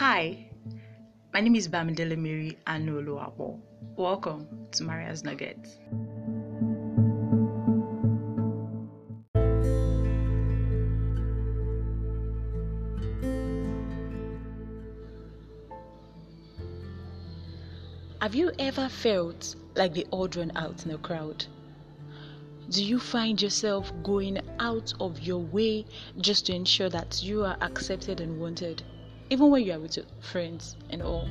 Hi, 0.00 0.46
my 1.34 1.40
name 1.40 1.54
is 1.56 1.68
Bamidele 1.68 2.16
Mary 2.16 2.56
Anuluapo. 2.66 3.60
Welcome 3.98 4.48
to 4.72 4.84
Maria's 4.84 5.24
Nuggets. 5.24 5.76
Have 18.22 18.34
you 18.34 18.52
ever 18.58 18.88
felt 18.88 19.54
like 19.76 19.92
the 19.92 20.06
odd 20.10 20.34
one 20.34 20.52
out 20.56 20.86
in 20.86 20.92
a 20.92 20.96
crowd? 20.96 21.44
Do 22.70 22.82
you 22.82 22.98
find 22.98 23.42
yourself 23.42 23.92
going 24.02 24.38
out 24.58 24.94
of 24.98 25.20
your 25.20 25.40
way 25.40 25.84
just 26.16 26.46
to 26.46 26.54
ensure 26.54 26.88
that 26.88 27.22
you 27.22 27.44
are 27.44 27.58
accepted 27.60 28.22
and 28.22 28.40
wanted, 28.40 28.82
even 29.30 29.50
when 29.50 29.64
you 29.64 29.72
are 29.72 29.78
with 29.78 29.96
your 29.96 30.06
friends 30.20 30.76
and 30.90 31.00
all? 31.00 31.28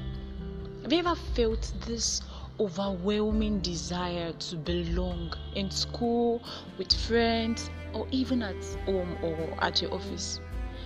Have 0.82 0.94
you 0.94 1.00
ever 1.00 1.16
felt 1.16 1.72
this 1.86 2.22
overwhelming 2.60 3.60
desire 3.60 4.32
to 4.32 4.56
belong 4.56 5.34
in 5.56 5.70
school, 5.70 6.42
with 6.78 6.92
friends, 6.94 7.70
or 7.94 8.08
even 8.12 8.42
at 8.42 8.56
home 8.86 9.18
or 9.22 9.38
at 9.60 9.82
your 9.82 9.94
office? 9.94 10.40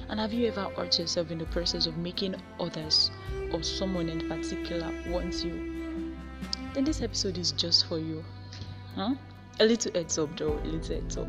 And 0.09 0.19
have 0.19 0.33
you 0.33 0.47
ever 0.47 0.63
hurt 0.75 0.99
yourself 0.99 1.31
in 1.31 1.37
the 1.37 1.45
process 1.45 1.85
of 1.85 1.97
making 1.97 2.35
others 2.59 3.11
or 3.51 3.63
someone 3.63 4.09
in 4.09 4.27
particular 4.27 4.91
want 5.07 5.45
you? 5.45 6.13
Then 6.73 6.83
this 6.83 7.01
episode 7.01 7.37
is 7.37 7.51
just 7.51 7.85
for 7.87 7.99
you. 7.99 8.25
Huh? 8.95 9.15
a 9.59 9.65
little 9.65 9.91
heads 9.93 10.17
up 10.17 10.35
though, 10.37 10.53
a 10.53 10.65
little 10.65 10.95
heads 10.95 11.17
up. 11.17 11.27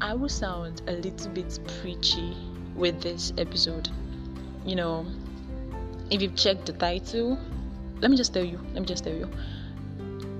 I 0.00 0.14
will 0.14 0.28
sound 0.28 0.82
a 0.88 0.92
little 0.92 1.30
bit 1.30 1.58
preachy 1.80 2.36
with 2.74 3.00
this 3.00 3.32
episode. 3.38 3.88
You 4.64 4.76
know, 4.76 5.06
if 6.10 6.22
you've 6.22 6.36
checked 6.36 6.64
the 6.64 6.72
title, 6.72 7.38
let 8.00 8.10
me 8.10 8.16
just 8.16 8.32
tell 8.32 8.44
you, 8.44 8.58
let 8.72 8.80
me 8.80 8.86
just 8.86 9.04
tell 9.04 9.12
you. 9.12 9.30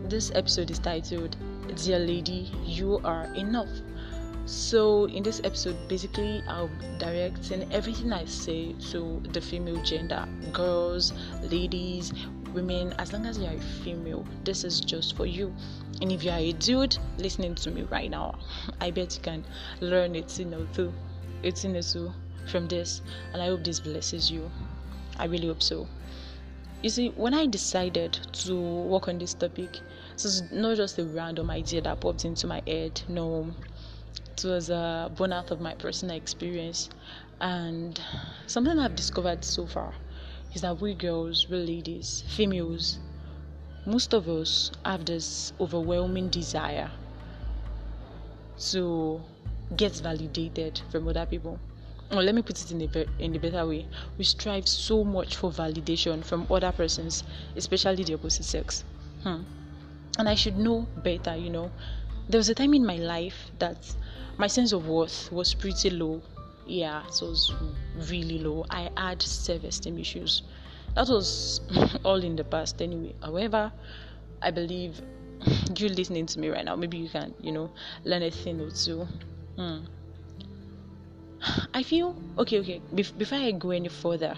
This 0.09 0.31
episode 0.35 0.71
is 0.71 0.79
titled 0.79 1.37
Dear 1.77 1.99
Lady, 1.99 2.51
You 2.65 3.01
Are 3.05 3.25
Enough. 3.35 3.69
So, 4.47 5.05
in 5.07 5.23
this 5.23 5.43
episode, 5.45 5.77
basically, 5.89 6.43
I'll 6.49 6.69
be 6.69 6.87
directing 6.99 7.71
everything 7.71 8.13
I 8.15 8.25
say 8.25 8.75
to 8.93 9.23
the 9.33 9.41
female 9.43 9.83
gender 9.83 10.27
girls, 10.53 11.13
ladies, 11.43 12.13
women, 12.55 12.95
as 12.99 13.13
long 13.13 13.27
as 13.27 13.37
you 13.39 13.45
are 13.45 13.55
a 13.55 13.61
female, 13.85 14.27
this 14.45 14.65
is 14.65 14.81
just 14.81 15.17
for 15.17 15.27
you. 15.27 15.55
And 16.01 16.11
if 16.11 16.25
you 16.25 16.31
are 16.31 16.39
a 16.39 16.53
dude 16.53 16.97
listening 17.19 17.55
to 17.57 17.71
me 17.71 17.83
right 17.83 18.11
now, 18.11 18.39
I 18.81 18.91
bet 18.91 19.17
you 19.17 19.23
can 19.23 19.45
learn 19.81 20.15
it, 20.15 20.39
you 20.39 20.47
know, 20.47 20.67
too. 20.73 20.95
It's 21.43 21.65
in 21.65 21.81
too 21.83 22.13
from 22.49 22.69
this, 22.69 23.03
and 23.33 23.43
I 23.43 23.47
hope 23.47 23.65
this 23.65 23.81
blesses 23.81 24.31
you. 24.31 24.51
I 25.19 25.27
really 25.27 25.49
hope 25.49 25.63
so. 25.63 25.87
You 26.83 26.91
see, 26.91 27.09
when 27.11 27.33
I 27.33 27.47
decided 27.47 28.13
to 28.33 28.55
work 28.55 29.09
on 29.09 29.19
this 29.19 29.35
topic, 29.35 29.81
this 30.13 30.25
is 30.25 30.43
not 30.53 30.77
just 30.77 30.99
a 30.99 31.05
random 31.05 31.51
idea 31.51 31.81
that 31.83 32.01
popped 32.01 32.25
into 32.25 32.47
my 32.47 32.63
head. 32.67 33.03
No, 33.09 33.51
it 34.33 34.45
was 34.45 34.71
a 34.71 35.11
born 35.17 35.33
out 35.33 35.51
of 35.51 35.61
my 35.61 35.75
personal 35.75 36.17
experience, 36.17 36.91
and 37.41 38.01
something 38.47 38.79
I've 38.79 38.97
discovered 38.97 39.45
so 39.45 39.67
far 39.67 39.95
is 40.53 40.61
that 40.61 40.81
we 40.81 40.95
girls, 40.95 41.49
we 41.49 41.57
ladies, 41.59 42.23
females, 42.29 42.99
most 43.87 44.15
of 44.15 44.29
us 44.29 44.71
have 44.85 45.05
this 45.05 45.53
overwhelming 45.61 46.29
desire 46.29 46.91
to 48.71 49.21
get 49.77 49.95
validated 49.97 50.81
from 50.91 51.09
other 51.09 51.27
people. 51.27 51.59
Or 52.15 52.23
let 52.23 52.35
me 52.35 52.43
put 52.43 52.63
it 52.63 52.71
in 52.71 52.81
a, 52.83 53.23
in 53.23 53.35
a 53.35 53.39
better 53.39 53.67
way. 53.67 53.87
We 54.17 54.25
strive 54.25 54.69
so 54.69 55.05
much 55.05 55.37
for 55.37 55.51
validation 55.51 56.25
from 56.25 56.47
other 56.51 56.73
persons, 56.73 57.25
especially 57.57 58.05
the 58.05 58.15
opposite 58.15 58.45
sex. 58.45 58.85
Hmm. 59.23 59.43
And 60.19 60.29
I 60.29 60.35
should 60.35 60.57
know 60.57 60.87
better, 61.03 61.37
you 61.37 61.51
know. 61.51 61.71
There 62.29 62.39
was 62.39 62.49
a 62.49 62.55
time 62.55 62.73
in 62.73 62.87
my 62.87 62.97
life 62.97 63.51
that 63.59 63.95
my 64.39 64.47
sense 64.47 64.73
of 64.73 64.89
worth 64.89 65.31
was 65.33 65.55
pretty 65.55 65.91
low. 65.91 66.23
Yeah, 66.67 67.03
it 67.07 67.21
was 67.21 67.53
really 68.09 68.39
low. 68.39 68.65
I 68.71 68.91
had 68.97 69.21
self 69.21 69.65
esteem 69.65 69.99
issues 69.99 70.43
that 70.95 71.09
was 71.09 71.61
all 72.05 72.23
in 72.23 72.37
the 72.37 72.45
past 72.45 72.81
anyway. 72.81 73.15
However, 73.23 73.73
I 74.41 74.51
believe 74.51 75.01
you 75.77 75.89
listening 75.89 76.27
to 76.27 76.39
me 76.39 76.49
right 76.49 76.65
now, 76.65 76.77
maybe 76.77 76.99
you 76.99 77.09
can, 77.09 77.35
you 77.41 77.53
know, 77.53 77.71
learn 78.05 78.23
a 78.23 78.31
thing 78.31 78.61
or 78.61 78.71
two. 78.71 79.07
Hmm. 79.57 79.79
I 81.75 81.83
feel 81.83 82.17
okay, 82.39 82.59
okay. 82.61 82.81
Bef- 82.93 83.17
before 83.19 83.39
I 83.39 83.51
go 83.53 83.71
any 83.71 83.89
further, 83.89 84.37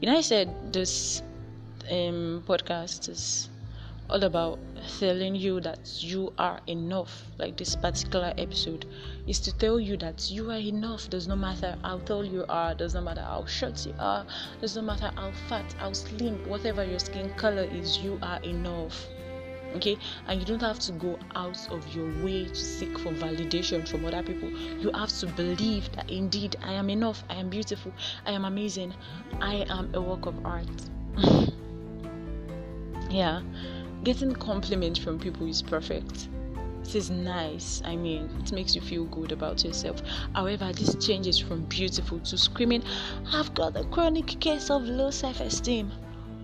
you 0.00 0.08
know, 0.08 0.16
I 0.18 0.20
said 0.20 0.72
this 0.72 1.22
um, 1.90 2.44
podcast 2.46 3.08
is 3.08 3.50
all 4.08 4.22
about 4.22 4.58
telling 4.98 5.34
you 5.34 5.60
that 5.60 6.02
you 6.02 6.32
are 6.38 6.60
enough. 6.66 7.30
Like 7.38 7.56
this 7.56 7.74
particular 7.76 8.32
episode 8.38 8.86
is 9.26 9.40
to 9.40 9.52
tell 9.52 9.80
you 9.80 9.96
that 9.98 10.30
you 10.30 10.50
are 10.50 10.58
enough. 10.58 11.08
Does 11.10 11.26
not 11.26 11.38
matter 11.38 11.76
how 11.82 11.98
tall 12.00 12.24
you 12.24 12.44
are, 12.48 12.74
does 12.74 12.94
not 12.94 13.04
matter 13.04 13.22
how 13.22 13.46
short 13.46 13.84
you 13.86 13.94
are, 13.98 14.26
does 14.60 14.76
not 14.76 14.84
matter 14.84 15.10
how 15.16 15.32
fat, 15.48 15.74
how 15.78 15.92
slim, 15.92 16.36
whatever 16.48 16.84
your 16.84 17.00
skin 17.00 17.30
color 17.36 17.64
is, 17.64 17.98
you 18.02 18.18
are 18.22 18.40
enough. 18.44 19.08
Okay, 19.76 19.98
and 20.26 20.40
you 20.40 20.46
don't 20.46 20.62
have 20.62 20.78
to 20.80 20.92
go 20.92 21.18
out 21.34 21.70
of 21.70 21.94
your 21.94 22.06
way 22.24 22.46
to 22.46 22.54
seek 22.54 22.98
for 22.98 23.12
validation 23.12 23.86
from 23.86 24.04
other 24.04 24.22
people. 24.22 24.50
You 24.50 24.90
have 24.92 25.10
to 25.20 25.26
believe 25.26 25.90
that 25.92 26.10
indeed 26.10 26.56
I 26.62 26.72
am 26.72 26.90
enough, 26.90 27.22
I 27.28 27.34
am 27.34 27.48
beautiful, 27.48 27.92
I 28.24 28.32
am 28.32 28.44
amazing, 28.44 28.94
I 29.40 29.66
am 29.68 29.94
a 29.94 30.00
work 30.00 30.26
of 30.26 30.44
art. 30.44 30.68
yeah 33.10 33.40
getting 34.06 34.32
compliments 34.32 35.00
from 35.00 35.18
people 35.18 35.48
is 35.48 35.62
perfect. 35.62 36.28
It 36.82 36.94
is 36.94 37.10
nice. 37.10 37.82
I 37.84 37.96
mean, 37.96 38.30
it 38.40 38.52
makes 38.52 38.76
you 38.76 38.80
feel 38.80 39.04
good 39.06 39.32
about 39.32 39.64
yourself. 39.64 40.00
However, 40.32 40.72
this 40.72 40.94
changes 41.04 41.40
from 41.40 41.62
beautiful 41.62 42.20
to 42.20 42.38
screaming, 42.38 42.84
I've 43.32 43.52
got 43.54 43.76
a 43.76 43.82
chronic 43.82 44.38
case 44.38 44.70
of 44.70 44.84
low 44.84 45.10
self 45.10 45.40
esteem. 45.40 45.90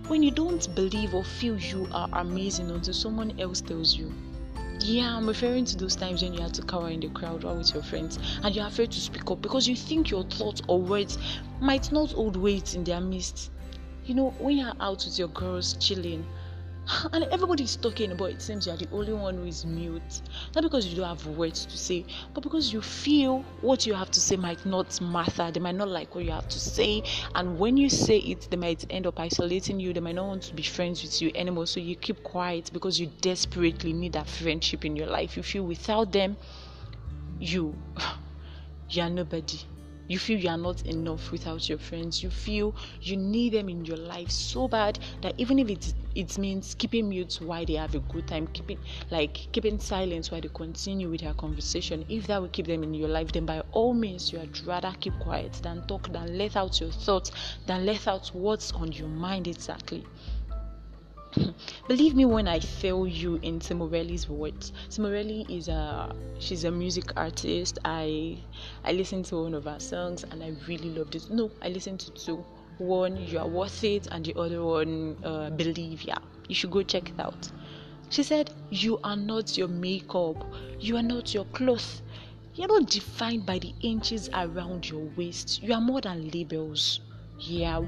When 0.07 0.21
you 0.21 0.31
don't 0.31 0.75
believe 0.75 1.15
or 1.15 1.23
feel 1.23 1.57
you 1.57 1.87
are 1.93 2.09
amazing 2.11 2.69
until 2.69 2.93
someone 2.93 3.39
else 3.39 3.61
tells 3.61 3.95
you. 3.95 4.11
Yeah, 4.81 5.15
I'm 5.15 5.25
referring 5.25 5.63
to 5.65 5.77
those 5.77 5.95
times 5.95 6.21
when 6.21 6.33
you 6.33 6.41
had 6.41 6.53
to 6.55 6.61
cower 6.61 6.89
in 6.89 6.99
the 6.99 7.07
crowd 7.07 7.45
or 7.45 7.55
with 7.55 7.73
your 7.73 7.83
friends 7.83 8.19
and 8.43 8.53
you're 8.53 8.67
afraid 8.67 8.91
to 8.91 8.99
speak 8.99 9.31
up 9.31 9.41
because 9.41 9.65
you 9.65 9.77
think 9.77 10.11
your 10.11 10.25
thoughts 10.25 10.61
or 10.67 10.81
words 10.81 11.17
might 11.61 11.89
not 11.93 12.11
hold 12.11 12.35
weight 12.35 12.75
in 12.75 12.83
their 12.83 12.99
midst. 12.99 13.49
You 14.05 14.15
know, 14.15 14.31
when 14.39 14.57
you're 14.57 14.73
out 14.81 15.05
with 15.05 15.17
your 15.17 15.29
girls 15.29 15.77
chilling, 15.79 16.25
and 17.13 17.23
everybody 17.31 17.63
is 17.63 17.75
talking 17.75 18.15
but 18.15 18.31
it 18.31 18.41
seems 18.41 18.67
you're 18.67 18.77
the 18.77 18.87
only 18.91 19.13
one 19.13 19.35
who 19.35 19.45
is 19.45 19.65
mute. 19.65 20.21
Not 20.55 20.63
because 20.63 20.85
you 20.85 20.95
don't 20.95 21.07
have 21.07 21.25
words 21.25 21.65
to 21.65 21.77
say 21.77 22.05
but 22.33 22.41
because 22.41 22.73
you 22.73 22.81
feel 22.81 23.43
what 23.61 23.85
you 23.85 23.93
have 23.93 24.11
to 24.11 24.19
say 24.21 24.35
might 24.35 24.65
not 24.65 24.99
matter. 25.01 25.51
They 25.51 25.59
might 25.59 25.75
not 25.75 25.87
like 25.87 26.13
what 26.15 26.25
you 26.25 26.31
have 26.31 26.47
to 26.49 26.59
say. 26.59 27.03
And 27.35 27.57
when 27.57 27.77
you 27.77 27.89
say 27.89 28.17
it 28.17 28.49
they 28.51 28.57
might 28.57 28.85
end 28.89 29.07
up 29.07 29.19
isolating 29.19 29.79
you. 29.79 29.93
They 29.93 29.99
might 30.01 30.15
not 30.15 30.27
want 30.27 30.43
to 30.43 30.55
be 30.55 30.63
friends 30.63 31.01
with 31.03 31.21
you 31.21 31.31
anymore. 31.35 31.67
So 31.67 31.79
you 31.79 31.95
keep 31.95 32.23
quiet 32.23 32.69
because 32.73 32.99
you 32.99 33.11
desperately 33.21 33.93
need 33.93 34.13
that 34.13 34.27
friendship 34.27 34.85
in 34.85 34.95
your 34.95 35.07
life. 35.07 35.37
You 35.37 35.43
feel 35.43 35.63
without 35.65 36.11
them 36.11 36.37
you 37.39 37.77
you're 38.89 39.09
nobody 39.09 39.59
you 40.07 40.19
feel 40.19 40.39
you 40.39 40.49
are 40.49 40.57
not 40.57 40.81
enough 40.85 41.31
without 41.31 41.67
your 41.69 41.77
friends. 41.77 42.21
You 42.23 42.29
feel 42.29 42.75
you 43.01 43.17
need 43.17 43.53
them 43.53 43.69
in 43.69 43.85
your 43.85 43.97
life 43.97 44.29
so 44.31 44.67
bad 44.67 44.99
that 45.21 45.33
even 45.37 45.59
if 45.59 45.69
it 45.69 45.93
it 46.15 46.37
means 46.37 46.75
keeping 46.75 47.09
mute 47.09 47.39
while 47.41 47.65
they 47.65 47.73
have 47.73 47.95
a 47.95 47.99
good 47.99 48.27
time 48.27 48.45
keeping 48.47 48.77
like 49.09 49.33
keeping 49.51 49.79
silence 49.79 50.29
while 50.29 50.41
they 50.41 50.49
continue 50.53 51.09
with 51.09 51.21
their 51.21 51.33
conversation 51.33 52.05
if 52.07 52.27
that 52.27 52.39
will 52.41 52.49
keep 52.49 52.67
them 52.67 52.83
in 52.83 52.93
your 52.93 53.09
life 53.09 53.31
then 53.31 53.45
by 53.45 53.59
all 53.71 53.93
means 53.93 54.31
you 54.31 54.39
would 54.39 54.65
rather 54.67 54.93
keep 54.99 55.17
quiet 55.19 55.53
than 55.63 55.81
talk 55.87 56.11
than 56.11 56.37
let 56.37 56.55
out 56.55 56.79
your 56.79 56.91
thoughts 56.91 57.31
than 57.65 57.85
let 57.85 58.07
out 58.07 58.27
what's 58.33 58.71
on 58.73 58.91
your 58.91 59.07
mind 59.09 59.47
exactly 59.47 60.05
Believe 61.87 62.15
me 62.15 62.25
when 62.25 62.47
I 62.47 62.59
tell 62.59 63.07
you 63.07 63.39
in 63.41 63.59
Timorelli's 63.59 64.29
words. 64.29 64.71
Timorelli 64.89 65.45
is 65.49 65.67
a 65.67 66.15
she's 66.39 66.63
a 66.63 66.71
music 66.71 67.11
artist. 67.15 67.79
I 67.85 68.37
I 68.83 68.91
listened 68.93 69.25
to 69.25 69.43
one 69.43 69.53
of 69.53 69.65
her 69.65 69.79
songs 69.79 70.23
and 70.23 70.43
I 70.43 70.53
really 70.67 70.89
loved 70.91 71.15
it. 71.15 71.29
No, 71.29 71.51
I 71.61 71.69
listened 71.69 71.99
to 72.01 72.11
two. 72.11 72.43
One, 72.77 73.17
you 73.17 73.37
are 73.37 73.47
worth 73.47 73.83
it, 73.83 74.07
and 74.11 74.25
the 74.25 74.33
other 74.37 74.63
one, 74.63 75.15
uh, 75.23 75.51
believe. 75.51 76.01
Yeah, 76.03 76.17
you 76.47 76.55
should 76.55 76.71
go 76.71 76.81
check 76.81 77.09
it 77.09 77.19
out. 77.19 77.51
She 78.09 78.23
said, 78.23 78.51
You 78.71 78.99
are 79.03 79.15
not 79.15 79.57
your 79.57 79.67
makeup, 79.67 80.43
you 80.79 80.97
are 80.97 81.03
not 81.03 81.33
your 81.33 81.45
clothes. 81.45 82.01
You're 82.55 82.67
not 82.67 82.89
defined 82.89 83.45
by 83.45 83.57
the 83.59 83.73
inches 83.81 84.29
around 84.33 84.87
your 84.89 85.09
waist. 85.17 85.63
You 85.63 85.73
are 85.73 85.81
more 85.81 86.01
than 86.01 86.29
labels. 86.29 86.99
Yeah, 87.39 87.81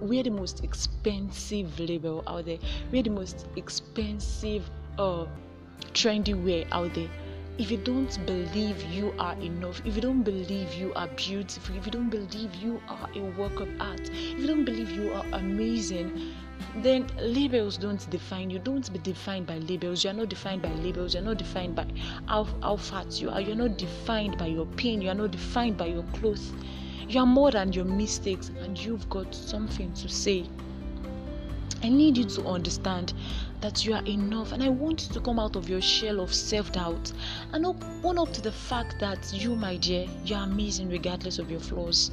we're 0.00 0.22
the 0.22 0.30
most 0.30 0.64
expensive 0.64 1.78
label 1.80 2.22
out 2.26 2.44
there. 2.46 2.58
We're 2.92 3.02
the 3.02 3.10
most 3.10 3.46
expensive 3.56 4.68
uh 4.98 5.26
trendy 5.94 6.34
wear 6.34 6.64
out 6.72 6.94
there. 6.94 7.08
if 7.58 7.72
you 7.72 7.76
don't 7.76 8.24
believe 8.24 8.80
you 8.84 9.12
are 9.18 9.34
enough, 9.40 9.82
if 9.84 9.96
you 9.96 10.00
don't 10.00 10.22
believe 10.22 10.72
you 10.74 10.92
are 10.94 11.08
beautiful, 11.08 11.76
if 11.76 11.84
you 11.86 11.90
don't 11.90 12.08
believe 12.08 12.54
you 12.54 12.80
are 12.88 13.08
a 13.16 13.20
work 13.36 13.58
of 13.58 13.68
art, 13.80 14.00
if 14.00 14.38
you 14.38 14.46
don't 14.46 14.64
believe 14.64 14.90
you 14.92 15.12
are 15.12 15.24
amazing, 15.32 16.34
then 16.76 17.04
labels 17.18 17.76
don't 17.76 18.08
define 18.10 18.48
you. 18.48 18.60
Don't 18.60 18.92
be 18.92 19.00
defined 19.00 19.46
by 19.46 19.58
labels. 19.58 20.04
You're 20.04 20.12
not 20.12 20.28
defined 20.28 20.62
by 20.62 20.72
labels. 20.74 21.14
You're 21.14 21.24
not 21.24 21.38
defined 21.38 21.74
by 21.74 21.86
how, 22.26 22.44
how 22.62 22.76
fat 22.76 23.20
you 23.20 23.30
are. 23.30 23.40
You're 23.40 23.56
not 23.56 23.76
defined 23.76 24.38
by 24.38 24.46
your 24.46 24.66
pain. 24.66 25.02
You're 25.02 25.14
not 25.14 25.32
defined 25.32 25.76
by 25.76 25.86
your 25.86 26.04
clothes. 26.14 26.52
You 27.08 27.20
are 27.20 27.26
more 27.26 27.50
than 27.50 27.72
your 27.72 27.86
mistakes, 27.86 28.50
and 28.60 28.78
you've 28.78 29.08
got 29.08 29.34
something 29.34 29.90
to 29.94 30.08
say. 30.10 30.44
I 31.82 31.88
need 31.88 32.18
you 32.18 32.24
to 32.24 32.46
understand 32.46 33.14
that 33.62 33.86
you 33.86 33.94
are 33.94 34.04
enough, 34.04 34.52
and 34.52 34.62
I 34.62 34.68
want 34.68 35.08
you 35.08 35.14
to 35.14 35.20
come 35.20 35.38
out 35.38 35.56
of 35.56 35.70
your 35.70 35.80
shell 35.80 36.20
of 36.20 36.34
self 36.34 36.70
doubt 36.72 37.10
and 37.54 37.64
own 37.64 38.18
up 38.18 38.32
to 38.34 38.42
the 38.42 38.52
fact 38.52 38.96
that 39.00 39.32
you, 39.32 39.56
my 39.56 39.78
dear, 39.78 40.06
you 40.22 40.36
are 40.36 40.44
amazing 40.44 40.90
regardless 40.90 41.38
of 41.38 41.50
your 41.50 41.60
flaws. 41.60 42.10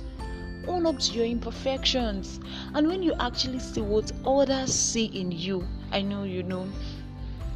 Own 0.65 0.85
up 0.85 0.99
to 0.99 1.11
your 1.11 1.25
imperfections, 1.25 2.39
and 2.73 2.87
when 2.87 3.03
you 3.03 3.13
actually 3.19 3.59
see 3.59 3.81
what 3.81 4.13
others 4.25 4.73
see 4.73 5.07
in 5.07 5.29
you, 5.29 5.67
I 5.91 6.03
know 6.03 6.23
you 6.23 6.41
know. 6.41 6.69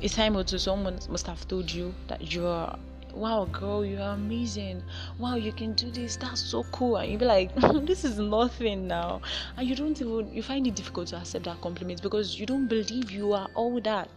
A 0.01 0.09
time 0.09 0.35
or 0.35 0.43
two, 0.43 0.57
someone 0.57 0.99
must 1.09 1.27
have 1.27 1.47
told 1.47 1.71
you 1.71 1.93
that 2.07 2.33
you 2.33 2.45
are 2.45 2.77
wow 3.19 3.45
girl 3.51 3.85
you're 3.85 3.99
amazing. 3.99 4.81
Wow 5.17 5.35
you 5.35 5.51
can 5.51 5.73
do 5.73 5.91
this. 5.91 6.15
That's 6.15 6.41
so 6.41 6.63
cool. 6.71 6.95
And 6.95 7.11
you'll 7.11 7.19
be 7.19 7.25
like 7.25 7.53
this 7.85 8.05
is 8.05 8.17
nothing 8.17 8.87
now. 8.87 9.21
And 9.57 9.67
you 9.67 9.75
don't 9.75 9.99
even 10.01 10.31
you 10.33 10.41
find 10.41 10.65
it 10.65 10.75
difficult 10.75 11.09
to 11.09 11.17
accept 11.17 11.45
that 11.45 11.59
compliment 11.61 12.01
because 12.01 12.39
you 12.39 12.45
don't 12.45 12.67
believe 12.67 13.11
you 13.11 13.33
are 13.33 13.49
all 13.55 13.81
that. 13.81 14.09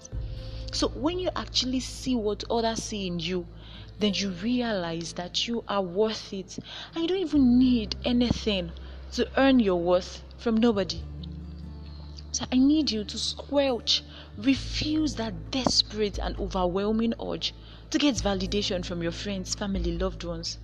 So 0.72 0.88
when 0.88 1.18
you 1.18 1.30
actually 1.34 1.80
see 1.80 2.14
what 2.14 2.44
others 2.48 2.84
see 2.84 3.08
in 3.08 3.18
you 3.18 3.46
then 3.98 4.14
you 4.14 4.30
realize 4.30 5.12
that 5.12 5.46
you 5.46 5.62
are 5.68 5.82
worth 5.82 6.32
it. 6.32 6.58
And 6.94 7.02
you 7.02 7.08
don't 7.08 7.18
even 7.18 7.58
need 7.58 7.96
anything 8.04 8.72
to 9.12 9.28
earn 9.36 9.60
your 9.60 9.80
worth 9.80 10.22
from 10.38 10.56
nobody. 10.56 11.02
So 12.32 12.46
I 12.50 12.56
need 12.56 12.90
you 12.90 13.04
to 13.04 13.18
squelch, 13.18 14.02
refuse 14.38 15.14
that 15.16 15.50
desperate 15.50 16.18
and 16.18 16.36
overwhelming 16.38 17.14
urge 17.20 17.54
to 17.92 17.98
get 17.98 18.14
validation 18.14 18.82
from 18.82 19.02
your 19.02 19.12
friends, 19.12 19.54
family, 19.54 19.98
loved 19.98 20.24
ones 20.24 20.56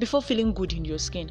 before 0.00 0.20
feeling 0.20 0.52
good 0.52 0.72
in 0.72 0.84
your 0.84 0.98
skin. 0.98 1.30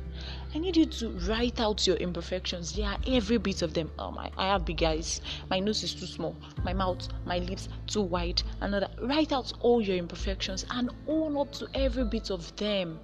I 0.55 0.59
need 0.59 0.77
you 0.77 0.85
to 0.85 1.09
write 1.27 1.59
out 1.59 1.85
your 1.85 1.97
imperfections. 1.97 2.71
There 2.71 2.87
are 2.87 2.97
every 3.05 3.37
bit 3.37 3.61
of 3.61 3.73
them. 3.73 3.91
Oh 3.99 4.11
my, 4.11 4.31
I 4.37 4.47
have 4.47 4.63
big 4.63 4.81
eyes. 4.81 5.19
My 5.49 5.59
nose 5.59 5.83
is 5.83 5.93
too 5.93 6.05
small. 6.05 6.37
My 6.63 6.71
mouth, 6.71 7.05
my 7.25 7.39
lips 7.39 7.67
too 7.85 8.01
wide. 8.01 8.41
Another. 8.61 8.87
Write 9.01 9.33
out 9.33 9.51
all 9.59 9.81
your 9.81 9.97
imperfections 9.97 10.65
and 10.71 10.89
own 11.05 11.35
up 11.35 11.51
to 11.55 11.67
every 11.73 12.05
bit 12.05 12.29
of 12.29 12.55
them 12.55 12.97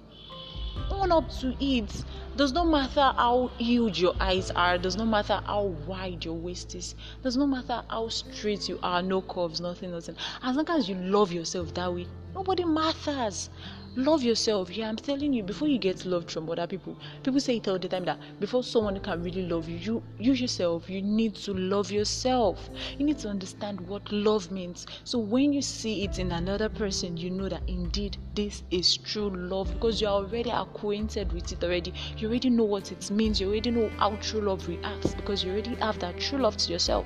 own 0.90 1.12
up 1.12 1.28
to 1.30 1.54
it 1.60 2.04
does 2.36 2.52
not 2.52 2.66
matter 2.66 3.12
how 3.16 3.50
huge 3.58 4.00
your 4.00 4.14
eyes 4.20 4.50
are 4.52 4.78
does 4.78 4.96
not 4.96 5.08
matter 5.08 5.42
how 5.44 5.64
wide 5.86 6.24
your 6.24 6.34
waist 6.34 6.74
is 6.74 6.94
does 7.22 7.36
not 7.36 7.46
matter 7.46 7.82
how 7.90 8.08
straight 8.08 8.68
you 8.68 8.78
are 8.82 9.02
no 9.02 9.20
curves 9.20 9.60
nothing 9.60 9.90
nothing 9.90 10.14
as 10.42 10.54
long 10.56 10.70
as 10.70 10.88
you 10.88 10.94
love 10.94 11.32
yourself 11.32 11.74
that 11.74 11.92
way 11.92 12.06
nobody 12.38 12.64
matters. 12.64 13.50
Love 13.96 14.22
yourself. 14.22 14.70
Yeah 14.70 14.88
i'm 14.88 14.96
telling 14.96 15.32
you 15.32 15.42
before 15.42 15.68
you 15.68 15.78
get 15.78 16.04
loved 16.06 16.30
from 16.30 16.48
other 16.48 16.66
people 16.66 16.96
people 17.24 17.40
say 17.40 17.56
it 17.56 17.68
all 17.68 17.78
the 17.78 17.88
time 17.88 18.04
that 18.04 18.18
before 18.40 18.62
someone 18.62 18.98
can 19.00 19.22
really 19.22 19.42
love 19.48 19.68
you 19.68 19.76
you 19.76 20.02
you 20.18 20.32
yourself. 20.32 20.88
You 20.88 21.02
need 21.02 21.34
to 21.36 21.52
love 21.52 21.90
yourself. 21.90 22.70
You 22.96 23.04
need 23.06 23.18
to 23.18 23.28
understand 23.28 23.80
what 23.80 24.10
love 24.12 24.50
means. 24.50 24.86
So 25.04 25.18
when 25.18 25.52
you 25.52 25.62
see 25.62 26.04
it 26.04 26.18
in 26.18 26.32
another 26.32 26.68
person 26.68 27.16
you 27.16 27.30
know 27.30 27.48
that 27.48 27.62
indeed 27.66 28.16
this 28.34 28.62
is 28.70 28.96
true 28.96 29.30
love 29.30 29.72
because 29.74 30.00
you're 30.00 30.10
already 30.10 30.50
acquainted 30.50 31.32
with 31.32 31.50
it 31.52 31.64
already. 31.64 31.92
You 32.16 32.28
already 32.28 32.50
know 32.50 32.64
what 32.64 32.92
it 32.92 33.10
means. 33.10 33.40
You 33.40 33.48
already 33.48 33.70
know 33.72 33.90
how 33.98 34.16
true 34.16 34.40
love 34.42 34.68
reacts 34.68 35.14
because 35.14 35.42
you 35.44 35.52
already 35.52 35.74
have 35.76 35.98
that 35.98 36.18
true 36.18 36.38
love 36.38 36.56
to 36.58 36.72
yourself 36.72 37.04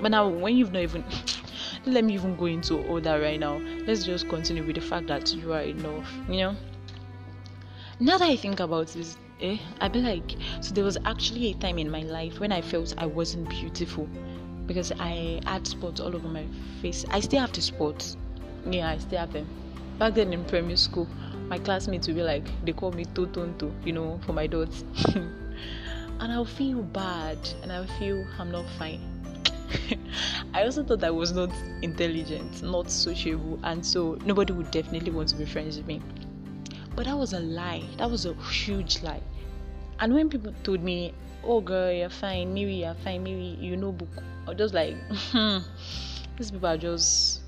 but 0.00 0.10
now 0.10 0.28
when 0.28 0.56
you've 0.56 0.72
not 0.72 0.82
even 0.82 1.04
let 1.86 2.04
me 2.04 2.14
even 2.14 2.36
go 2.36 2.46
into 2.46 2.78
all 2.88 3.00
that 3.00 3.16
right 3.16 3.38
now. 3.38 3.60
Let's 3.86 4.04
just 4.04 4.28
continue 4.28 4.64
with 4.64 4.76
the 4.76 4.80
fact 4.80 5.06
that 5.08 5.32
you 5.34 5.52
are 5.52 5.60
enough, 5.62 6.10
you 6.28 6.38
know. 6.38 6.56
Now 8.00 8.18
that 8.18 8.28
I 8.28 8.36
think 8.36 8.60
about 8.60 8.88
this, 8.88 9.16
eh, 9.40 9.58
I 9.80 9.88
be 9.88 10.00
like, 10.00 10.36
so 10.60 10.74
there 10.74 10.84
was 10.84 10.98
actually 11.04 11.50
a 11.50 11.54
time 11.54 11.78
in 11.78 11.90
my 11.90 12.02
life 12.02 12.40
when 12.40 12.52
I 12.52 12.60
felt 12.60 12.94
I 12.98 13.06
wasn't 13.06 13.48
beautiful 13.48 14.08
because 14.66 14.92
I 14.92 15.40
had 15.46 15.66
spots 15.66 16.00
all 16.00 16.14
over 16.14 16.28
my 16.28 16.46
face. 16.80 17.04
I 17.10 17.20
still 17.20 17.40
have 17.40 17.52
the 17.52 17.60
spots. 17.60 18.16
Yeah, 18.68 18.90
I 18.90 18.98
still 18.98 19.18
have 19.18 19.32
them. 19.32 19.46
Back 19.98 20.14
then 20.14 20.32
in 20.32 20.44
primary 20.44 20.76
school, 20.76 21.06
my 21.48 21.58
classmates 21.58 22.06
would 22.06 22.16
be 22.16 22.22
like, 22.22 22.46
they 22.64 22.72
call 22.72 22.92
me 22.92 23.04
Totonto, 23.04 23.72
you 23.84 23.92
know, 23.92 24.18
for 24.24 24.32
my 24.32 24.46
dots. 24.46 24.84
and 25.14 26.32
I'll 26.32 26.44
feel 26.44 26.82
bad 26.82 27.38
and 27.62 27.70
I'll 27.70 27.86
feel 27.86 28.26
I'm 28.38 28.50
not 28.50 28.64
fine 28.78 29.23
I 30.54 30.64
also 30.64 30.82
thought 30.84 31.04
I 31.04 31.10
was 31.10 31.32
not 31.32 31.50
intelligent, 31.82 32.62
not 32.62 32.90
sociable, 32.90 33.58
and 33.64 33.84
so 33.84 34.18
nobody 34.24 34.52
would 34.52 34.70
definitely 34.70 35.10
want 35.10 35.28
to 35.30 35.36
be 35.36 35.44
friends 35.44 35.76
with 35.76 35.86
me. 35.86 36.00
But 36.96 37.06
that 37.06 37.16
was 37.16 37.32
a 37.32 37.40
lie. 37.40 37.82
That 37.98 38.10
was 38.10 38.26
a 38.26 38.34
huge 38.50 39.02
lie. 39.02 39.22
And 40.00 40.14
when 40.14 40.28
people 40.28 40.54
told 40.62 40.82
me, 40.82 41.14
"Oh, 41.42 41.60
girl, 41.60 41.92
you're 41.92 42.08
fine. 42.08 42.54
Maybe 42.54 42.74
you're 42.74 42.94
fine. 42.94 43.22
Maybe 43.22 43.56
you 43.60 43.76
know 43.76 43.92
book," 43.92 44.10
I 44.46 44.50
was 44.50 44.58
just 44.58 44.74
like, 44.74 44.96
hmm, 45.32 45.58
"These 46.36 46.50
people 46.50 46.68
are 46.68 46.78
just." 46.78 47.40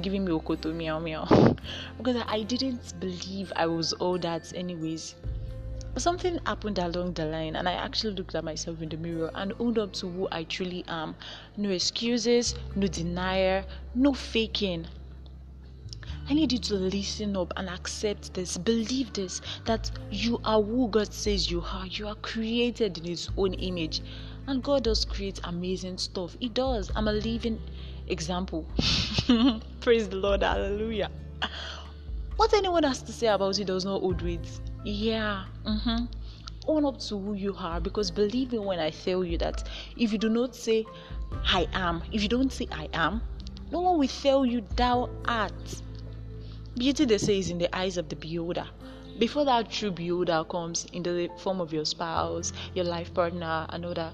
giving 0.00 0.24
me 0.24 0.32
okoto 0.32 0.72
meow 0.74 0.98
meow 0.98 1.26
because 1.98 2.16
I 2.26 2.44
didn't 2.44 2.98
believe 2.98 3.52
I 3.54 3.66
was 3.66 3.92
all 3.92 4.16
that 4.20 4.50
anyways 4.56 5.14
but 5.92 6.02
something 6.02 6.38
happened 6.46 6.78
along 6.78 7.12
the 7.12 7.26
line, 7.26 7.56
and 7.56 7.68
I 7.68 7.72
actually 7.72 8.14
looked 8.14 8.34
at 8.34 8.44
myself 8.44 8.80
in 8.80 8.88
the 8.88 8.96
mirror 8.96 9.30
and 9.34 9.52
owned 9.58 9.78
up 9.78 9.92
to 9.94 10.08
who 10.08 10.28
I 10.32 10.44
truly 10.44 10.84
am. 10.88 11.14
No 11.56 11.68
excuses, 11.68 12.54
no 12.74 12.86
denial, 12.86 13.64
no 13.94 14.14
faking. 14.14 14.86
I 16.28 16.34
need 16.34 16.52
you 16.52 16.58
to 16.60 16.74
listen 16.74 17.36
up 17.36 17.52
and 17.56 17.68
accept 17.68 18.32
this, 18.32 18.56
believe 18.56 19.12
this 19.12 19.42
that 19.66 19.90
you 20.10 20.40
are 20.44 20.62
who 20.62 20.88
God 20.88 21.12
says 21.12 21.50
you 21.50 21.62
are. 21.72 21.86
You 21.86 22.08
are 22.08 22.14
created 22.16 22.98
in 22.98 23.04
His 23.04 23.28
own 23.36 23.54
image, 23.54 24.00
and 24.46 24.62
God 24.62 24.84
does 24.84 25.04
create 25.04 25.40
amazing 25.44 25.98
stuff. 25.98 26.36
He 26.40 26.48
does. 26.48 26.90
I'm 26.96 27.08
a 27.08 27.12
living 27.12 27.60
example. 28.06 28.66
Praise 29.80 30.08
the 30.08 30.16
Lord, 30.16 30.42
hallelujah. 30.42 31.10
What 32.36 32.54
anyone 32.54 32.84
has 32.84 33.02
to 33.02 33.12
say 33.12 33.26
about 33.26 33.58
it 33.58 33.66
does 33.66 33.84
not 33.84 34.00
hold 34.00 34.22
weight. 34.22 34.48
Yeah. 34.84 35.44
Mm-hmm. 35.64 36.06
Own 36.66 36.84
up 36.84 36.98
to 37.00 37.18
who 37.18 37.34
you 37.34 37.54
are 37.58 37.80
because 37.80 38.10
believe 38.10 38.52
me 38.52 38.58
when 38.58 38.78
I 38.78 38.90
tell 38.90 39.24
you 39.24 39.38
that 39.38 39.68
if 39.96 40.12
you 40.12 40.18
do 40.18 40.28
not 40.28 40.54
say 40.54 40.84
I 41.44 41.66
am, 41.72 42.02
if 42.12 42.22
you 42.22 42.28
don't 42.28 42.52
say 42.52 42.68
I 42.70 42.88
am, 42.92 43.22
no 43.70 43.80
one 43.80 43.98
will 43.98 44.08
tell 44.08 44.44
you 44.44 44.62
thou 44.76 45.08
art. 45.24 45.82
Beauty, 46.76 47.04
they 47.04 47.18
say, 47.18 47.38
is 47.38 47.50
in 47.50 47.58
the 47.58 47.74
eyes 47.76 47.96
of 47.96 48.08
the 48.08 48.16
beholder. 48.16 48.66
Before 49.18 49.44
that 49.44 49.70
true 49.70 49.90
beholder 49.90 50.44
comes 50.44 50.86
in 50.92 51.02
the 51.02 51.30
form 51.38 51.60
of 51.60 51.72
your 51.72 51.84
spouse, 51.84 52.52
your 52.74 52.84
life 52.84 53.12
partner, 53.12 53.66
that, 53.70 54.12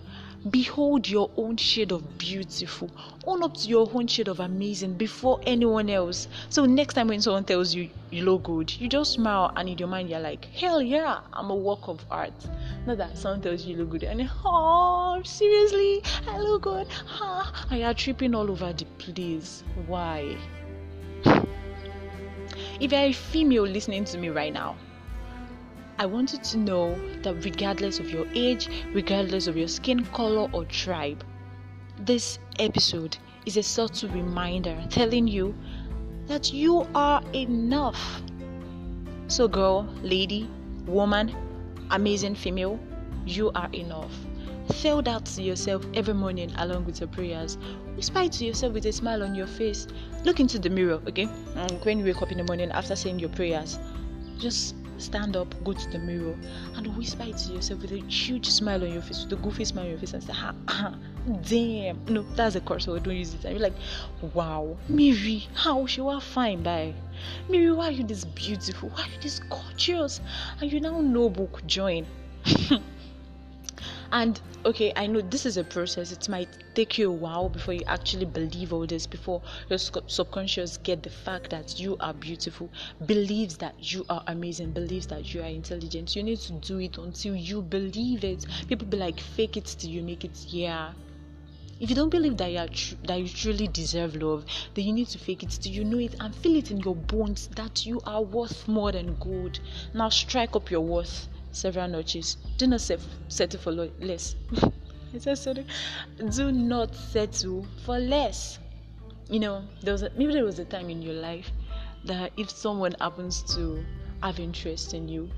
Behold 0.51 1.09
your 1.09 1.31
own 1.37 1.57
shade 1.57 1.91
of 1.91 2.17
beautiful. 2.17 2.89
Own 3.27 3.43
up 3.43 3.57
to 3.57 3.69
your 3.69 3.91
own 3.93 4.07
shade 4.07 4.29
of 4.29 4.39
amazing 4.39 4.95
before 4.95 5.41
anyone 5.45 5.91
else. 5.91 6.29
So 6.49 6.65
next 6.65 6.95
time 6.95 7.09
when 7.09 7.21
someone 7.21 7.45
tells 7.45 7.75
you 7.75 7.91
you 8.11 8.25
look 8.25 8.45
good, 8.45 8.73
you 8.81 8.89
just 8.89 9.15
smile 9.15 9.53
and 9.57 9.69
in 9.69 9.77
your 9.79 9.89
mind 9.89 10.09
you're 10.09 10.21
like, 10.21 10.45
hell 10.45 10.81
yeah, 10.81 11.21
I'm 11.33 11.51
a 11.51 11.57
work 11.57 11.89
of 11.89 12.05
art. 12.09 12.33
Not 12.87 12.99
that 12.99 13.19
someone 13.19 13.43
tells 13.43 13.65
you 13.65 13.73
you 13.73 13.83
look 13.83 13.91
good 13.91 14.05
and 14.05 14.31
oh 14.45 15.21
seriously, 15.25 16.03
I 16.29 16.39
look 16.39 16.63
good. 16.63 16.87
Huh? 16.89 17.51
And 17.71 17.81
you're 17.81 17.95
tripping 17.95 18.35
all 18.35 18.49
over 18.49 18.73
the 18.73 18.85
place. 18.99 19.65
Why? 19.87 20.37
If 22.81 22.93
you're 22.93 23.01
a 23.01 23.13
female 23.13 23.65
listening 23.65 24.05
to 24.05 24.19
me 24.19 24.29
right 24.29 24.53
now, 24.53 24.77
I 26.01 26.07
want 26.07 26.33
you 26.33 26.39
to 26.39 26.59
know 26.59 26.97
that 27.23 27.45
regardless 27.45 27.99
of 27.99 28.09
your 28.09 28.25
age, 28.33 28.69
regardless 28.93 29.49
of 29.49 29.57
your 29.57 29.67
skin 29.67 30.05
color 30.07 30.49
or 30.53 30.65
tribe, 30.65 31.25
this 31.99 32.39
episode 32.61 33.19
is 33.47 33.57
a 33.57 33.65
subtle 33.65 34.09
reminder 34.11 34.81
telling 34.91 35.27
you 35.27 35.57
that 36.29 36.53
you 36.53 36.87
are 36.95 37.21
enough. 37.33 38.23
So, 39.27 39.49
girl, 39.49 39.89
lady, 40.03 40.49
woman, 40.87 41.35
amazing 41.91 42.37
female, 42.37 42.79
you 43.27 43.51
are 43.57 43.69
enough. 43.73 44.13
Tell 44.69 45.03
that 45.03 45.25
to 45.25 45.43
yourself 45.43 45.85
every 45.95 46.15
morning 46.15 46.53
along 46.59 46.85
with 46.85 47.01
your 47.01 47.09
prayers. 47.09 47.59
Whisper 47.97 48.29
to 48.29 48.45
yourself 48.45 48.73
with 48.73 48.87
a 48.87 48.93
smile 48.93 49.25
on 49.25 49.35
your 49.35 49.49
face. 49.49 49.89
Look 50.25 50.39
into 50.39 50.61
the 50.61 50.71
mirror, 50.71 51.01
okay? 51.09 51.29
And 51.57 51.85
when 51.85 51.99
you 51.99 52.05
wake 52.05 52.23
up 52.23 52.31
in 52.31 52.39
the 52.39 52.45
morning 52.45 52.71
after 52.71 52.95
saying 52.95 53.19
your 53.19 53.31
prayers, 53.31 53.81
just 54.39 54.77
stand 54.99 55.37
up, 55.37 55.53
go 55.65 55.73
to 55.73 55.91
the 55.91 55.99
mirror, 55.99 56.35
and 56.77 56.97
whisper 56.97 57.25
it 57.25 57.37
to 57.39 57.53
yourself 57.53 57.83
with 57.83 57.93
a 57.93 58.01
huge 58.09 58.47
smile 58.47 58.83
on 58.83 58.93
your 58.93 59.03
face, 59.03 59.25
with 59.25 59.39
a 59.39 59.43
goofy 59.43 59.65
smile 59.65 59.85
on 59.85 59.91
your 59.91 59.99
face, 59.99 60.15
and 60.15 60.23
say, 60.23 60.33
ah, 60.35 60.55
ah 60.69 60.95
damn. 61.43 61.99
No, 62.09 62.23
that's 62.35 62.57
a 62.57 62.61
curse 62.61 62.87
word, 62.87 63.03
don't 63.05 63.17
use 63.17 63.35
it. 63.35 63.45
And 63.45 63.59
you're 63.59 63.63
like, 63.63 63.77
wow, 64.35 64.77
Miri, 64.89 65.47
how 65.55 65.87
she 65.87 66.01
was 66.01 66.23
fine 66.23 66.63
by? 66.63 66.95
Miri, 67.49 67.73
why 67.73 67.89
are 67.89 67.93
you 67.93 68.05
this 68.05 68.25
beautiful? 68.25 68.91
Why 68.91 69.03
are 69.03 69.09
you 69.09 69.21
this 69.21 69.41
gorgeous? 69.41 70.21
And 70.61 70.73
you 70.73 70.81
now 70.81 71.01
know 71.01 71.29
book 71.29 71.63
join. 71.67 72.07
and 74.13 74.41
okay 74.65 74.93
i 74.97 75.07
know 75.07 75.21
this 75.21 75.45
is 75.47 75.57
a 75.57 75.65
process. 75.65 76.13
It 76.13 76.29
might 76.29 76.49
take 76.75 76.99
you 76.99 77.09
a 77.09 77.13
while 77.13 77.49
before 77.49 77.75
you 77.75 77.83
actually 77.87 78.25
believe 78.25 78.73
all 78.73 78.87
this 78.87 79.07
before 79.07 79.43
your 79.69 79.79
subconscious 79.79 80.77
get 80.79 81.03
the 81.03 81.11
fact 81.11 81.51
that 81.51 81.79
you 81.79 81.97
are 82.01 82.13
beautiful 82.15 82.71
believes 83.07 83.57
that 83.59 83.93
you 83.93 84.05
are 84.09 84.23
amazing 84.27 84.73
believes 84.73 85.07
that 85.09 85.33
you 85.35 85.43
are 85.43 85.47
intelligent. 85.47 86.15
You 86.17 86.23
need 86.23 86.39
to 86.41 86.53
do 86.55 86.79
it 86.81 86.99
until 86.99 87.35
you 87.35 87.63
believe 87.63 88.25
it. 88.25 88.47
People 88.69 88.87
be 88.87 88.97
like 88.97 89.21
fake 89.21 89.57
it 89.57 89.67
till 89.79 89.91
you 89.91 90.03
make 90.03 90.25
it. 90.25 90.45
Yeah. 90.49 90.93
If 91.81 91.91
you 91.91 91.97
don't 91.97 92.11
believe 92.11 92.37
that 92.39 92.51
you, 92.53 92.59
are 92.59 92.69
tr- 92.69 92.95
that 93.05 93.21
you 93.21 93.29
truly 93.29 93.69
deserve 93.69 94.17
love, 94.17 94.45
then 94.75 94.85
you 94.87 94.93
need 94.93 95.09
to 95.09 95.19
fake 95.19 95.43
it 95.43 95.51
till 95.51 95.73
you 95.73 95.85
know 95.85 95.99
it 95.99 96.15
and 96.21 96.35
feel 96.35 96.57
it 96.57 96.71
in 96.71 96.81
your 96.81 96.97
bones 96.97 97.49
that 97.57 97.87
you 97.87 98.01
are 98.05 98.23
worth 98.23 98.67
more 98.69 98.93
than 98.93 99.17
gold. 99.17 99.61
Now 99.95 100.09
strike 100.09 100.57
up 100.57 100.71
your 100.71 100.81
worth 100.81 101.29
several 101.59 101.89
notches. 101.89 102.37
Do 102.57 102.67
not 102.67 102.81
settle 102.81 103.61
for 103.61 103.73
less. 103.73 104.37
I 105.15 105.19
said 105.19 105.39
sorry. 105.39 105.67
Do 106.19 106.53
not 106.53 106.95
settle 106.95 107.67
for 107.85 107.99
less. 107.99 108.59
You 109.29 109.41
know, 109.41 109.65
there 109.83 109.93
was 109.93 110.03
a, 110.03 110.11
maybe 110.17 110.33
there 110.33 110.45
was 110.45 110.59
a 110.59 110.65
time 110.65 110.89
in 110.91 111.03
your 111.03 111.15
life 111.15 111.51
that 112.05 112.33
if 112.37 112.51
someone 112.51 112.95
happens 113.01 113.43
to 113.55 113.85
have 114.23 114.39
interest 114.41 114.95
in 114.95 115.09
you, 115.09 115.29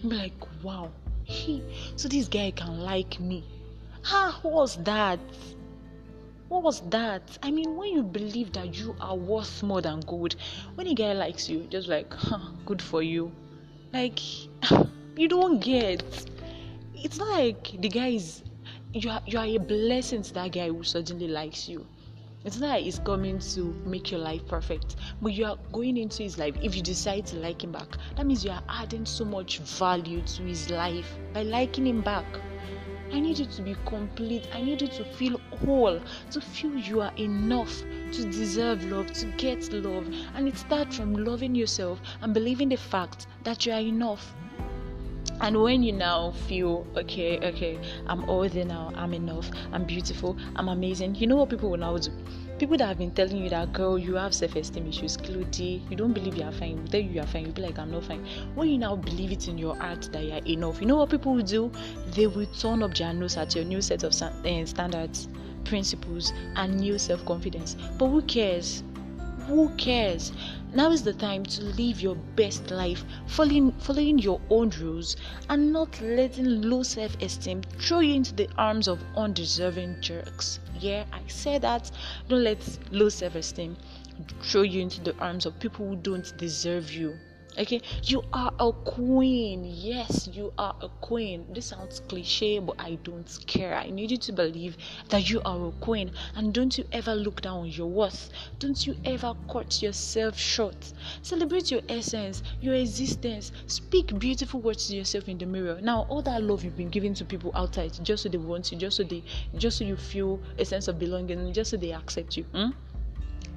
you'll 0.00 0.10
be 0.10 0.16
like, 0.16 0.62
wow, 0.62 0.90
he, 1.24 1.62
so 1.96 2.08
this 2.08 2.28
guy 2.28 2.50
can 2.50 2.80
like 2.80 3.20
me. 3.20 3.44
Ah, 4.06 4.38
what 4.42 4.54
was 4.54 4.76
that? 4.84 5.18
What 6.48 6.62
was 6.62 6.80
that? 6.90 7.38
I 7.42 7.50
mean, 7.50 7.76
when 7.76 7.92
you 7.92 8.02
believe 8.02 8.52
that 8.52 8.78
you 8.78 8.94
are 9.00 9.16
worth 9.16 9.62
more 9.62 9.82
than 9.82 10.00
gold, 10.00 10.36
when 10.76 10.86
a 10.86 10.94
guy 10.94 11.12
likes 11.12 11.48
you, 11.48 11.66
just 11.70 11.88
like, 11.88 12.12
huh, 12.12 12.52
good 12.64 12.80
for 12.80 13.02
you. 13.02 13.32
Like, 13.92 14.20
you 15.16 15.28
don't 15.28 15.60
get. 15.60 16.02
It's 16.94 17.18
not 17.18 17.28
like 17.28 17.80
the 17.80 17.88
guy 17.88 18.08
is 18.08 18.42
you 18.92 19.08
are 19.10 19.22
you 19.26 19.38
are 19.38 19.46
a 19.46 19.58
blessing 19.58 20.22
to 20.22 20.34
that 20.34 20.52
guy 20.52 20.68
who 20.68 20.82
suddenly 20.82 21.28
likes 21.28 21.68
you. 21.68 21.86
It's 22.44 22.58
not 22.58 22.68
like 22.68 22.84
he's 22.84 22.98
coming 22.98 23.38
to 23.38 23.60
make 23.86 24.10
your 24.10 24.20
life 24.20 24.46
perfect, 24.46 24.96
but 25.22 25.32
you 25.32 25.46
are 25.46 25.58
going 25.72 25.96
into 25.96 26.22
his 26.22 26.38
life. 26.38 26.54
If 26.62 26.76
you 26.76 26.82
decide 26.82 27.26
to 27.26 27.36
like 27.36 27.64
him 27.64 27.72
back, 27.72 27.96
that 28.16 28.26
means 28.26 28.44
you 28.44 28.50
are 28.50 28.62
adding 28.68 29.06
so 29.06 29.24
much 29.24 29.58
value 29.58 30.20
to 30.20 30.42
his 30.42 30.70
life 30.70 31.10
by 31.32 31.42
liking 31.42 31.86
him 31.86 32.02
back. 32.02 32.26
I 33.12 33.18
need 33.20 33.38
you 33.38 33.46
to 33.46 33.62
be 33.62 33.74
complete. 33.86 34.48
I 34.52 34.60
need 34.60 34.82
you 34.82 34.88
to 34.88 35.04
feel 35.04 35.40
whole, 35.64 36.00
to 36.30 36.40
feel 36.40 36.76
you 36.76 37.00
are 37.00 37.12
enough 37.16 37.82
to 38.12 38.22
deserve 38.24 38.84
love, 38.84 39.12
to 39.14 39.26
get 39.38 39.72
love. 39.72 40.08
And 40.34 40.46
it 40.46 40.56
starts 40.58 40.96
from 40.98 41.14
loving 41.14 41.54
yourself 41.54 42.00
and 42.20 42.34
believing 42.34 42.68
the 42.68 42.76
fact 42.76 43.26
that 43.44 43.64
you 43.64 43.72
are 43.72 43.80
enough 43.80 44.34
and 45.40 45.60
when 45.60 45.82
you 45.82 45.92
now 45.92 46.30
feel 46.46 46.86
okay 46.96 47.38
okay 47.38 47.78
i'm 48.06 48.26
worthy 48.26 48.64
now 48.64 48.92
i'm 48.96 49.12
enough 49.14 49.50
i'm 49.72 49.84
beautiful 49.84 50.36
i'm 50.56 50.68
amazing 50.68 51.14
you 51.14 51.26
know 51.26 51.36
what 51.36 51.50
people 51.50 51.70
will 51.70 51.78
now 51.78 51.96
do? 51.96 52.10
People 52.58 52.78
that 52.78 52.86
have 52.88 52.96
been 52.96 53.10
telling 53.10 53.36
you 53.36 53.50
that 53.50 53.74
girl 53.74 53.98
you 53.98 54.14
have 54.14 54.34
self-esteem 54.34 54.88
issues 54.88 55.18
cloudy 55.18 55.82
you 55.90 55.96
don't 55.96 56.14
believe 56.14 56.36
you 56.36 56.42
are 56.42 56.52
fine 56.52 56.86
tell 56.86 57.00
you 57.00 57.10
you 57.10 57.20
are 57.20 57.26
fine 57.26 57.44
you'll 57.44 57.52
be 57.52 57.60
like 57.60 57.78
i'm 57.78 57.90
not 57.90 58.04
fine. 58.04 58.24
When 58.54 58.68
you 58.68 58.78
now 58.78 58.96
believe 58.96 59.30
it 59.30 59.46
in 59.46 59.58
your 59.58 59.76
heart 59.76 60.08
that 60.12 60.24
you 60.24 60.32
are 60.32 60.46
enough 60.46 60.80
you 60.80 60.86
know 60.86 60.96
what 60.96 61.10
people 61.10 61.34
will 61.34 61.42
do? 61.42 61.70
They 62.12 62.26
will 62.26 62.46
turn 62.46 62.82
up 62.82 62.94
their 62.94 63.12
nose 63.12 63.36
at 63.36 63.54
your 63.54 63.64
new 63.64 63.82
set 63.82 64.04
of 64.04 64.14
eh, 64.46 64.64
standards 64.64 65.28
principles 65.66 66.32
and 66.54 66.78
new 66.80 66.98
self-confidence. 66.98 67.76
But 67.98 68.08
who 68.08 68.22
cares? 68.22 68.82
Who 69.46 69.68
cares 69.76 70.32
now 70.76 70.90
is 70.90 71.02
the 71.02 71.12
time 71.14 71.42
to 71.42 71.64
live 71.64 72.02
your 72.02 72.16
best 72.36 72.70
life, 72.70 73.02
following, 73.26 73.72
following 73.72 74.18
your 74.18 74.38
own 74.50 74.68
rules 74.78 75.16
and 75.48 75.72
not 75.72 75.98
letting 76.02 76.60
low 76.60 76.82
self 76.82 77.16
esteem 77.22 77.62
throw 77.78 78.00
you 78.00 78.14
into 78.14 78.34
the 78.34 78.46
arms 78.58 78.86
of 78.86 79.02
undeserving 79.16 79.98
jerks. 80.02 80.60
Yeah, 80.78 81.04
I 81.14 81.22
said 81.28 81.62
that. 81.62 81.90
Don't 82.28 82.44
let 82.44 82.58
low 82.92 83.08
self 83.08 83.36
esteem 83.36 83.78
throw 84.42 84.62
you 84.62 84.82
into 84.82 85.00
the 85.00 85.16
arms 85.16 85.46
of 85.46 85.58
people 85.60 85.88
who 85.88 85.96
don't 85.96 86.36
deserve 86.36 86.92
you. 86.92 87.18
Okay, 87.58 87.80
you 88.04 88.22
are 88.34 88.52
a 88.58 88.70
queen. 88.70 89.64
Yes, 89.64 90.28
you 90.30 90.52
are 90.58 90.76
a 90.82 90.88
queen. 91.00 91.46
This 91.48 91.66
sounds 91.66 92.00
cliche, 92.00 92.58
but 92.58 92.76
I 92.78 92.96
don't 92.96 93.38
care. 93.46 93.74
I 93.74 93.88
need 93.88 94.10
you 94.10 94.18
to 94.18 94.32
believe 94.32 94.76
that 95.08 95.30
you 95.30 95.40
are 95.42 95.68
a 95.68 95.70
queen 95.72 96.10
and 96.34 96.52
don't 96.52 96.76
you 96.76 96.84
ever 96.92 97.14
look 97.14 97.40
down 97.40 97.60
on 97.60 97.68
your 97.68 97.86
worth. 97.86 98.28
Don't 98.58 98.86
you 98.86 98.94
ever 99.06 99.34
cut 99.50 99.80
yourself 99.80 100.38
short. 100.38 100.92
Celebrate 101.22 101.70
your 101.70 101.80
essence, 101.88 102.42
your 102.60 102.74
existence. 102.74 103.52
Speak 103.66 104.18
beautiful 104.18 104.60
words 104.60 104.88
to 104.88 104.96
yourself 104.96 105.26
in 105.26 105.38
the 105.38 105.46
mirror. 105.46 105.78
Now, 105.80 106.02
all 106.10 106.20
that 106.22 106.42
love 106.42 106.62
you've 106.62 106.76
been 106.76 106.90
giving 106.90 107.14
to 107.14 107.24
people 107.24 107.52
outside 107.54 107.92
just 108.02 108.24
so 108.24 108.28
they 108.28 108.36
want 108.36 108.70
you, 108.70 108.76
just 108.76 108.98
so 108.98 109.02
they 109.02 109.24
just 109.56 109.78
so 109.78 109.84
you 109.84 109.96
feel 109.96 110.42
a 110.58 110.64
sense 110.66 110.88
of 110.88 110.98
belonging, 110.98 111.52
just 111.54 111.70
so 111.70 111.78
they 111.78 111.92
accept 111.92 112.36
you. 112.36 112.44
Hmm? 112.52 112.70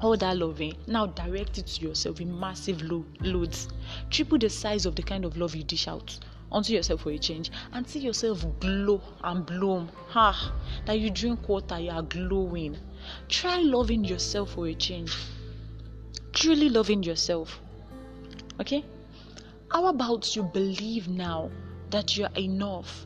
All 0.01 0.15
that 0.17 0.37
loving 0.37 0.75
now 0.87 1.05
direct 1.05 1.57
it 1.57 1.67
to 1.67 1.81
yourself 1.81 2.21
in 2.21 2.39
massive 2.39 2.81
lo- 2.81 3.05
loads. 3.21 3.67
Triple 4.09 4.37
the 4.37 4.49
size 4.49 4.85
of 4.85 4.95
the 4.95 5.03
kind 5.03 5.25
of 5.25 5.37
love 5.37 5.55
you 5.55 5.63
dish 5.63 5.87
out 5.87 6.17
onto 6.51 6.73
yourself 6.73 7.01
for 7.01 7.11
a 7.11 7.17
change 7.17 7.51
and 7.73 7.87
see 7.87 7.99
yourself 7.99 8.45
glow 8.59 9.01
and 9.23 9.45
bloom. 9.45 9.89
Ha! 10.09 10.53
That 10.85 10.99
you 10.99 11.09
drink 11.09 11.47
water 11.47 11.79
you 11.79 11.91
are 11.91 12.01
glowing. 12.01 12.77
Try 13.27 13.59
loving 13.59 14.03
yourself 14.03 14.51
for 14.51 14.67
a 14.67 14.73
change. 14.73 15.15
Truly 16.33 16.69
loving 16.69 17.03
yourself. 17.03 17.59
Okay? 18.59 18.85
How 19.71 19.87
about 19.87 20.35
you 20.35 20.43
believe 20.43 21.07
now 21.07 21.51
that 21.91 22.17
you're 22.17 22.29
enough 22.37 23.05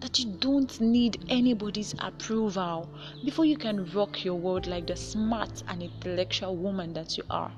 that 0.00 0.18
you 0.18 0.26
don't 0.40 0.80
need 0.80 1.24
anybody's 1.28 1.94
approval 1.98 2.88
before 3.24 3.44
you 3.44 3.56
can 3.56 3.84
rock 3.92 4.24
your 4.24 4.36
world 4.36 4.66
like 4.66 4.86
the 4.86 4.96
smart 4.96 5.62
and 5.68 5.82
intellectual 5.82 6.56
woman 6.56 6.92
that 6.92 7.16
you 7.16 7.24
are. 7.30 7.52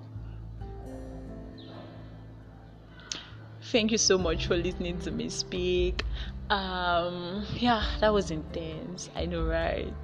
Thank 3.63 3.93
you 3.93 3.99
so 3.99 4.19
much 4.19 4.47
for 4.47 4.57
listening 4.57 4.99
to 5.01 5.11
me 5.11 5.29
speak. 5.29 6.05
Um, 6.49 7.47
yeah, 7.55 7.85
that 8.01 8.13
was 8.13 8.31
intense. 8.31 9.11
I 9.15 9.27
know, 9.27 9.45
right? 9.45 9.95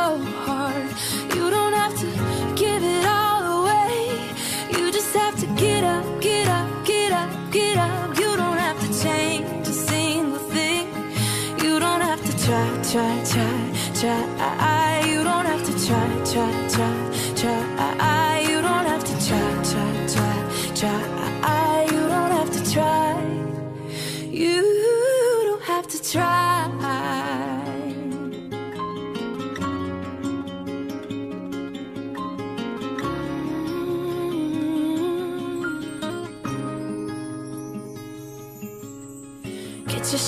try. 14.01 15.05
You 15.05 15.23
don't 15.23 15.45
have 15.45 15.63
to 15.63 15.85
try, 15.85 16.07
try, 16.25 16.69
try. 16.69 17.20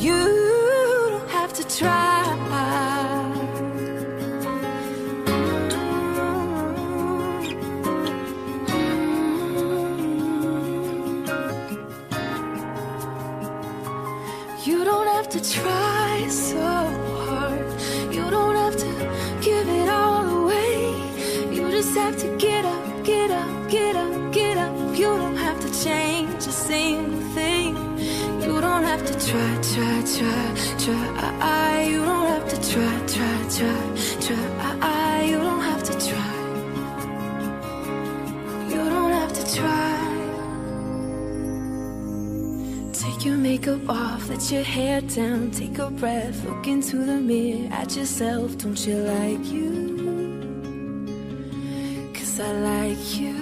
You 0.00 0.12
don't 1.10 1.28
have 1.30 1.52
to 1.54 1.64
try. 1.76 2.18
You 14.64 14.84
don't 14.84 15.06
have 15.06 15.28
to 15.30 15.40
try 15.40 16.26
so 16.28 16.60
hard. 17.26 17.60
You 18.12 18.30
don't 18.30 18.54
have 18.54 18.76
to 18.76 18.86
give 19.40 19.66
it 19.66 19.88
all 19.88 20.26
away. 20.42 20.92
You 21.50 21.70
just 21.70 21.96
have 21.96 22.16
to 22.18 22.36
get 22.36 22.64
up, 22.64 23.04
get 23.04 23.30
up, 23.30 23.70
get 23.70 23.96
up, 23.96 24.32
get 24.32 24.58
up. 24.58 24.96
You 24.96 25.06
don't 25.06 25.36
have 25.36 25.58
to 25.60 25.82
change 25.82 26.46
a 26.46 26.52
single 26.52 27.20
thing. 27.34 27.76
You 28.42 28.60
don't 28.60 28.84
have 28.84 29.04
to 29.06 29.14
try, 29.30 29.57
try, 29.78 30.02
try, 30.16 30.54
try. 30.78 31.30
i 31.40 31.82
You 31.90 32.04
don't 32.04 32.26
have 32.34 32.46
to 32.52 32.58
try, 32.70 32.94
try, 33.14 33.36
try, 33.56 33.80
try. 34.24 34.44
i 34.80 35.22
You 35.30 35.38
don't 35.38 35.64
have 35.70 35.82
to 35.90 35.94
try. 36.08 36.34
You 38.72 38.82
don't 38.94 39.12
have 39.20 39.32
to 39.38 39.44
try. 39.56 39.96
Take 42.92 43.24
your 43.24 43.36
makeup 43.36 43.88
off, 43.88 44.28
let 44.28 44.50
your 44.50 44.64
hair 44.64 45.00
down, 45.00 45.50
take 45.50 45.78
a 45.78 45.90
breath, 45.90 46.44
look 46.44 46.66
into 46.66 46.96
the 47.10 47.18
mirror 47.30 47.68
at 47.72 47.96
yourself. 47.96 48.58
Don't 48.58 48.80
you 48.86 48.96
like 49.14 49.44
you? 49.56 49.70
Cause 52.14 52.40
I 52.40 52.52
like 52.70 53.20
you. 53.20 53.37